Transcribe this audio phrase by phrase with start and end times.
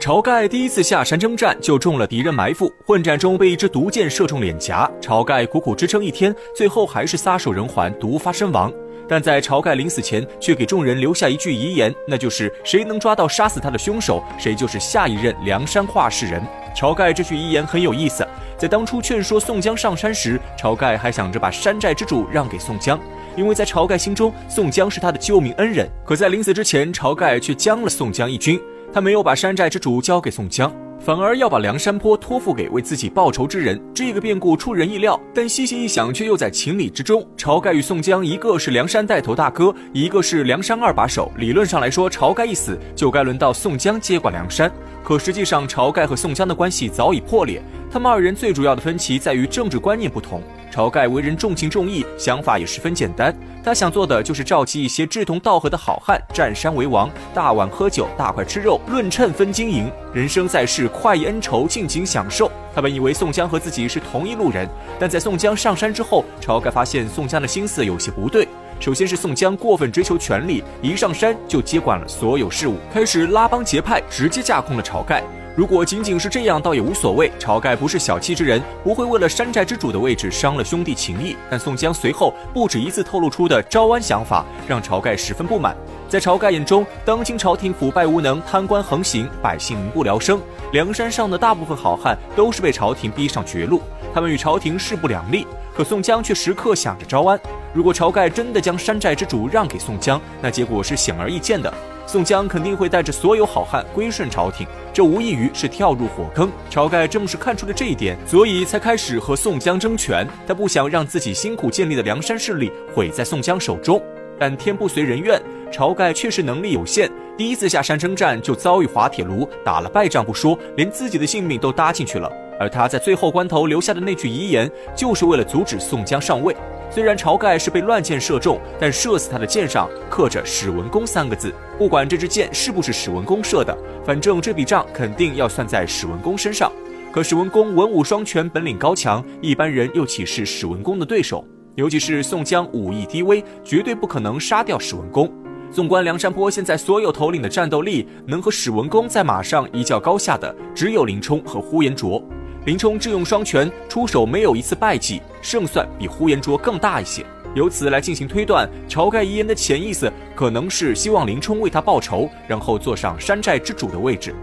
[0.00, 4.88] 晁盖第一次下山征战就中了敌人埋伏，混战中被一支毒箭射中脸颊。
[5.02, 8.72] 晁盖苦苦支撑一天，最后还是撒手人寰，毒发身亡。
[9.08, 16.40] 但在晁盖临死前，却给众人留下一句遗言，那就是谁能抓到杀死他的凶手，谁就是下一任梁山话事人。
[16.76, 18.24] 晁盖这句遗言很有意思，
[18.56, 22.98] 在当初劝说宋江上山时，晁盖还想着把山寨之主让给宋江，
[23.34, 25.88] 因为在晁盖心中，宋江是他的救命恩人。
[26.06, 28.60] 可在临死之前，晁盖却将了宋江一军。
[28.92, 33.80] 他没有把山寨之主交给宋江，反而要把梁山泊托付给为自己报仇之人。
[33.94, 37.24] 这个变故出人意料，但细细一想，却又在情理之中。
[37.36, 41.30] 晁盖与宋江，一个是梁山带头大哥，一个是梁山二把手。
[41.36, 44.72] 理论上来说，晁盖一死，就该轮到宋江接管梁山。
[45.04, 47.62] 可实际上，晁盖和宋江的关系早已破裂。
[47.90, 50.42] 他们二人最主要的分歧在于政治观念不同。
[50.72, 53.34] 晁盖为人重情重义，想法也十分简单。
[53.64, 62.50] 他想做的就是召集一些志同道合的好汉，占山为王，大碗喝酒，大块吃肉，论秤分金银，人生在世，快意恩仇，尽情享受。
[62.74, 68.46] 他本以为宋江和自己是同一路人，但在宋江上山之后，晁盖发现宋江的心思有些不对。
[68.80, 75.24] 首先是宋江过分追求权力，一上山就接管了所有事务，开始拉帮结派，直接架空了晁盖。
[75.58, 77.32] 如果仅仅是这样，倒也无所谓。
[77.36, 81.36] 晁盖不是小气之人，不会为了山寨之主的位置伤了兄弟情谊。
[81.50, 85.76] 但宋江随后不止一次透露出的招安想法，让晁盖十分不满。
[86.08, 90.40] 在晁盖眼中，当今朝廷腐败无能，贪官横行，百姓民不聊生。
[90.70, 93.82] 梁山上的大部分好汉都是被朝廷逼上绝路，
[94.14, 95.44] 他们与朝廷势不两立。
[95.74, 97.36] 可宋江却时刻想着招安。
[97.74, 101.74] 如果晁盖真的将山寨之主让给宋江，那结果是显而易见的。
[102.08, 106.50] 宋江肯定会带着所有好汉归顺朝廷，这无异于是跳入火坑。
[106.70, 110.26] 晁盖正是看出了这一点，所以才开始和宋江争权。
[110.46, 114.02] 他不想让自己辛苦建立的梁山势力毁在宋江手中。
[114.40, 115.38] 但天不随人愿，
[115.70, 122.32] 晁盖确实能力有限，第一次下山征战就遭遇滑铁卢，打了败仗不说，连自己的性命都搭进去了。
[122.58, 126.56] 而他在最后关头留下的那句遗言，就是为了阻止宋江上位。
[126.90, 131.52] 虽然晁盖是被乱箭射中，但射死他的箭上刻着“史文恭”三个字。
[131.76, 136.72] 不管这支箭是不是史文恭射的，反正这笔账肯定要算在史文恭身上。
[137.12, 141.44] 可史文恭文武双全，本领高强，一般人又岂是史文恭的对手？
[141.74, 145.30] 尤其是宋江武艺低微，绝对不可能杀掉史文恭。
[145.70, 152.22] 纵观梁山泊现在所有头领的战斗力，能和史文恭在马上一较高下的，只有林冲和呼延灼。
[152.68, 157.24] 林冲智勇双全，出手没有一次败绩，胜算比呼延灼更大一些。
[157.54, 164.34] 由此来进行推断，晁盖遗言的潜意思可能是希望林冲为他报仇，然后坐上山寨之主的位置，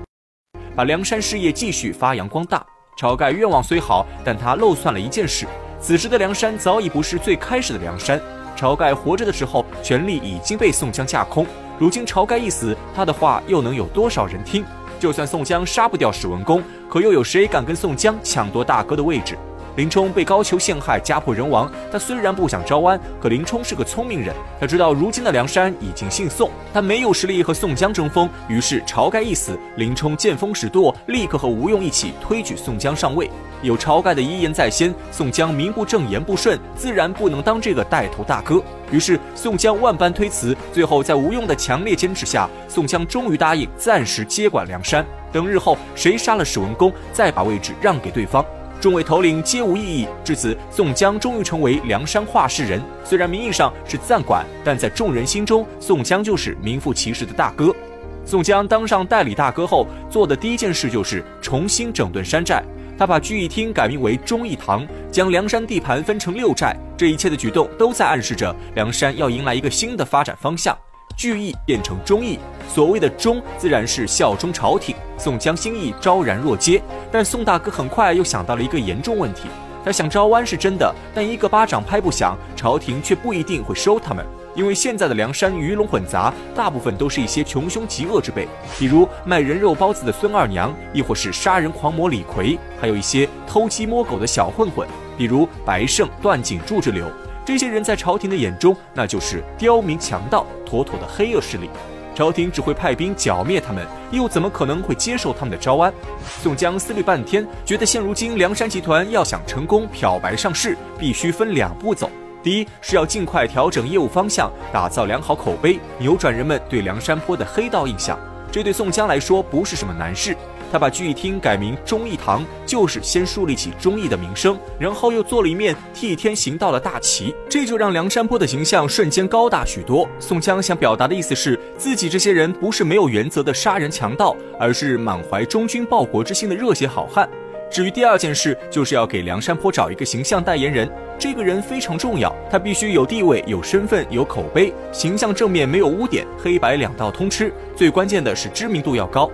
[0.75, 2.65] 把梁山事业继续发扬光大。
[2.99, 5.45] 晁盖愿望虽好，但他漏算了一件事：
[5.79, 8.19] 此时的梁山早已不是最开始的梁山。
[8.57, 11.45] 晁盖活着的时候，权力已经被宋江架空，
[11.77, 14.65] 如今晁盖一死，他的话又能有多少人听？
[14.99, 19.37] 就算宋江杀不掉史文恭，可又有谁敢跟宋江抢夺大哥的位置？
[19.75, 21.69] 林冲被高俅陷害，家破人亡。
[21.91, 28.29] 他虽然不想招安，可林冲是个聪明人，他知道如今的梁山已经姓宋，他没有实力和宋江争锋。
[28.47, 33.29] 于是晁盖一死，林冲见风使舵，立刻和吴用一起推举宋江上位。
[33.61, 38.63] 有晁盖的遗言在先，宋江名不正言不顺，自然不能当这个带头大哥。
[38.95, 45.05] 于是宋江万般推辞，最后在吴用的强烈坚持下，宋江终于答应暂时接管梁山。
[45.33, 48.43] 等日后谁杀了史文恭，再把位置让给对方。
[48.79, 50.07] 众位头领皆无异议。
[50.23, 52.81] 至此，宋江终于成为梁山话事人。
[53.03, 57.75] 虽然名义上是暂管，但在众人心中，宋江就是名副其实的大哥。
[58.23, 62.63] 宋江当上代理大哥后，做的第一件事就是重新整顿山寨。
[62.97, 66.75] 他把聚义厅改名为忠义堂，将梁山地盘分成六寨。
[66.97, 70.77] 这一切的举动都在暗示着梁山要迎来一个新的发展方向。
[71.17, 74.95] 聚义变成忠义，所谓的忠自然是效忠朝廷。
[75.17, 79.43] 宋江心意昭然若揭，但宋大哥很快又想到了一个严重问题：
[79.83, 84.25] 他想招安是真的，但一个巴掌拍不响，朝廷却不一定会收他们。
[84.55, 88.47] 因为现在的梁山鱼龙混杂，大部分都是一些穷凶极恶之辈，
[88.79, 94.87] 比如卖人肉包子的孙二娘，亦或是杀人狂魔李逵，还有一些偷鸡摸狗的小混混，
[95.17, 97.05] 比如白胜、段景柱之流。
[97.45, 101.69] 这些人在朝廷的眼中，那就是刁民强盗，妥妥的黑恶势力。
[102.15, 105.93] 朝廷只会派兵剿灭他们，又怎么可能会接受他们的招安？
[106.41, 112.09] 宋江思虑半天，觉得现如今梁山集团要想成功漂白上市，必须分两步走。
[112.45, 118.19] 第一是要尽快调整业务方向，打造良好口碑，扭转人们对梁山泊的黑道印象。
[118.51, 120.37] 这对宋江来说不是什么难事。
[120.71, 130.07] 他把聚义厅改名忠义堂，就是先树立起忠义的名声，然后又做了一面替天行道的大旗，这就让梁山泊的形象瞬间高大许多。
[130.19, 137.27] 宋江想表达的意思是自己这些人不是没有原则的杀人强盗，而是满怀忠君报国之心的热血好汉。
[137.69, 140.89] 至于第二件事，就是要给梁山泊找一个形象代言人。
[141.17, 147.51] 这个人非常重要，他必须有地位、有身份、有口碑，形象正面没有污点，黑白两道通吃。
[147.75, 149.29] 最关键的是知名度要高。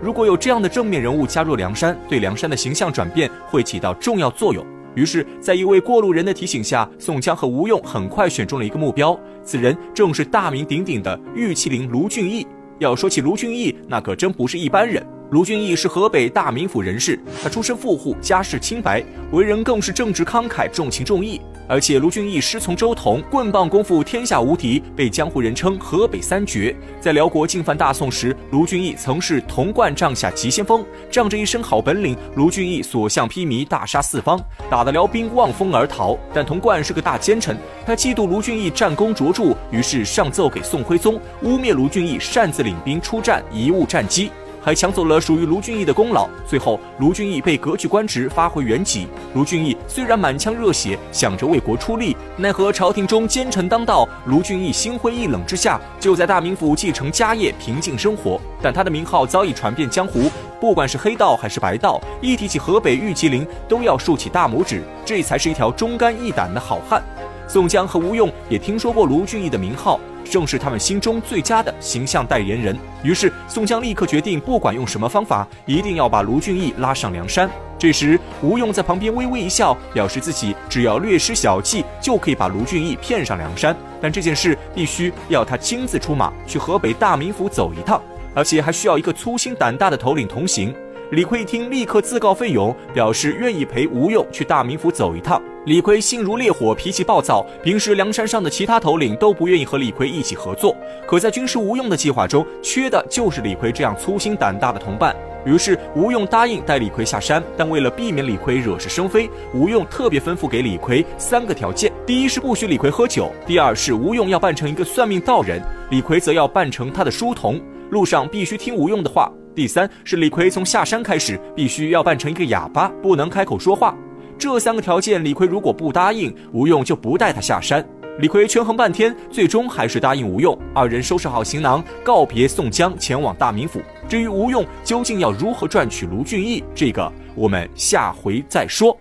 [0.00, 4.64] 如果有这样的正面人物加入梁山，对梁山的形象转变会起到重要作用。
[4.94, 12.46] 于是，在一位过路人的提醒下，宋江和吴用很快选中了一个目标，此人正是大名鼎鼎的玉麒麟卢俊义。
[12.78, 15.04] 要说起卢俊义，那可真不是一般人。
[15.30, 21.38] 卢俊义是河北大名府人士，他出身富户，家世清白，为人更是正直慷慨，重情重义。
[21.68, 26.74] 而且卢俊义师从周同，棍棒功夫天下无敌，被江湖人称河北三绝。
[26.98, 34.40] 在辽国进犯大宋时，卢俊义曾是童贯帐下急先锋，仗着一身好本领，卢俊义所向披靡，大杀四方，
[34.70, 36.16] 打得辽兵望风而逃。
[36.32, 37.54] 但童贯是个大奸臣，
[37.84, 44.30] 他嫉妒卢俊义战功卓著，于是上奏给宋徽宗，污蔑卢俊义擅自领兵出战，贻误战机。
[44.68, 49.06] 还抢走了属于卢俊义的功劳，最后卢俊义被革去官职，发回原籍。
[49.32, 58.38] 卢俊义虽然满腔热血，想着为国出力，奈何朝廷中奸臣当道，卢俊义心灰意冷之下，就在大名府继承家业，平静生活。
[58.60, 60.30] 但他的名号早已传遍江湖，
[60.60, 67.02] 不管是黑道还是白道，一提起河北玉麒麟，都要竖起大拇指，这才是一条忠肝义胆的好汉。
[67.48, 69.98] 宋江和吴用也听说过卢俊义的名号。
[70.28, 72.76] 正是他们心中最佳的形象代言人。
[73.02, 77.48] 于是，宋江立刻决定，不管用什么方法，一定要把卢俊义拉上梁山。
[77.78, 83.76] 这时，吴用在旁边微微一笑，表示自己只要略施小计，就可以把卢俊义骗上梁山。
[84.00, 88.02] 但这件事必须要他亲自出马，去河北大名府走一趟，
[88.34, 90.74] 而且还需要一个粗心胆大的头领同行。
[91.12, 95.40] 李逵一听，立刻自告奋勇，表示愿意陪吴用去大名府走一趟。
[95.68, 100.74] 李逵心如烈火，脾气暴躁，平时梁山上的其他头领都不愿意和李逵一起合作。
[101.06, 105.14] 可在军师吴用的计划中，缺的就是李逵这样粗心胆大的同伴。
[105.44, 115.60] 于是吴用答应带李逵下山，但为了避免李逵惹是生非，吴用特别吩咐给李逵三个条件：第一是不许李逵喝酒；第二是吴用要扮成一个算命道人，
[115.90, 117.60] 李逵则要扮成他的书童，
[117.90, 119.30] 路上必须听吴用的话。
[119.54, 123.94] 第三是李逵从下山开始，必须要扮成一个哑巴，不能开口说话。
[124.38, 127.84] 这三个条件，李逵如果不答应，吴用就不带他下山。
[128.20, 130.56] 李逵权衡半天，最终还是答应吴用。
[130.72, 133.80] 二人收拾好行囊，告别宋江，前往大名府。
[134.08, 138.96] 至于吴用究竟要如何赚取卢俊义，这个我们下回再说。